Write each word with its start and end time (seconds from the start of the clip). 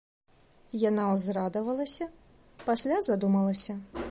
Яна 0.89 1.03
ўзрадавалася, 1.17 2.11
пасля 2.67 2.97
задумалася. 3.11 3.83